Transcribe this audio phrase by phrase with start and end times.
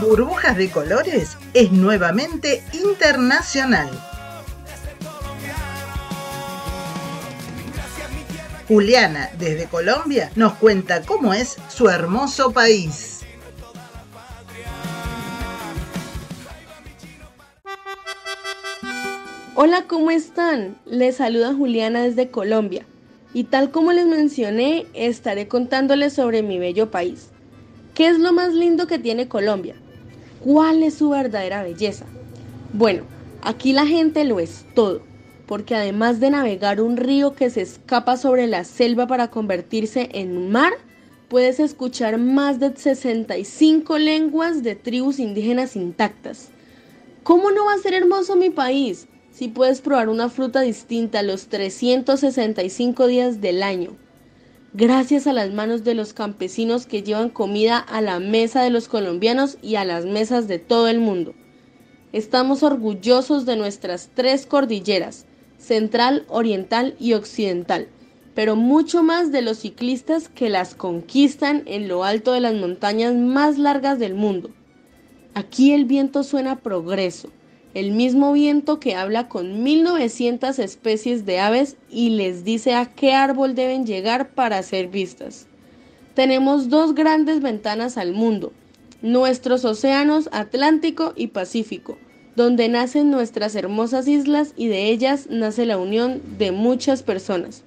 [0.00, 3.90] Burbujas de Colores es nuevamente internacional.
[8.68, 13.20] Juliana, desde Colombia, nos cuenta cómo es su hermoso país.
[19.54, 20.76] Hola, ¿cómo están?
[20.84, 22.84] Les saluda Juliana desde Colombia.
[23.32, 27.30] Y tal como les mencioné, estaré contándoles sobre mi bello país.
[27.94, 29.76] ¿Qué es lo más lindo que tiene Colombia?
[30.40, 32.04] ¿Cuál es su verdadera belleza?
[32.72, 33.04] Bueno,
[33.42, 35.00] aquí la gente lo es todo,
[35.46, 40.36] porque además de navegar un río que se escapa sobre la selva para convertirse en
[40.36, 40.72] un mar,
[41.28, 46.48] puedes escuchar más de 65 lenguas de tribus indígenas intactas.
[47.22, 49.06] ¿Cómo no va a ser hermoso mi país?
[49.34, 53.96] si puedes probar una fruta distinta los 365 días del año.
[54.76, 58.88] Gracias a las manos de los campesinos que llevan comida a la mesa de los
[58.88, 61.32] colombianos y a las mesas de todo el mundo.
[62.12, 65.26] Estamos orgullosos de nuestras tres cordilleras,
[65.58, 67.86] central, oriental y occidental,
[68.34, 73.14] pero mucho más de los ciclistas que las conquistan en lo alto de las montañas
[73.14, 74.50] más largas del mundo.
[75.34, 77.30] Aquí el viento suena progreso
[77.74, 83.12] el mismo viento que habla con 1900 especies de aves y les dice a qué
[83.12, 85.46] árbol deben llegar para ser vistas.
[86.14, 88.52] Tenemos dos grandes ventanas al mundo,
[89.02, 91.98] nuestros océanos Atlántico y Pacífico,
[92.36, 97.64] donde nacen nuestras hermosas islas y de ellas nace la unión de muchas personas.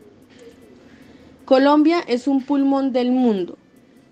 [1.44, 3.58] Colombia es un pulmón del mundo.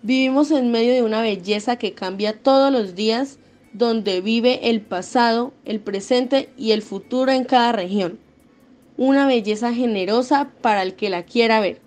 [0.04, 3.40] Vivimos en medio de una belleza que cambia todos los días
[3.78, 8.20] donde vive el pasado, el presente y el futuro en cada región.
[8.98, 11.82] Una belleza generosa para el que la quiera ver.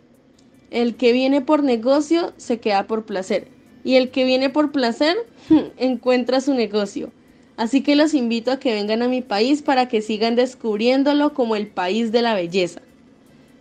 [0.71, 3.49] El que viene por negocio se queda por placer
[3.85, 5.17] y el que viene por placer
[5.79, 7.11] encuentra su negocio.
[7.57, 11.57] Así que los invito a que vengan a mi país para que sigan descubriéndolo como
[11.57, 12.83] el país de la belleza.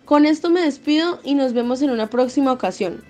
[0.03, 3.03] Con esto me despido y nos vemos en una próxima ocasión.